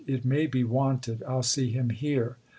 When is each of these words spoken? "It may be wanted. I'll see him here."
"It 0.07 0.25
may 0.25 0.47
be 0.47 0.63
wanted. 0.63 1.21
I'll 1.27 1.43
see 1.43 1.69
him 1.69 1.91
here." 1.91 2.37